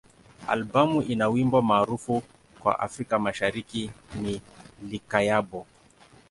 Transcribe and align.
Albamu 0.47 1.01
ina 1.01 1.27
wimbo 1.27 1.61
maarufu 1.61 2.23
kwa 2.59 2.79
Afrika 2.79 3.19
Mashariki 3.19 3.91
ni 4.21 4.41
"Likayabo. 4.89 5.65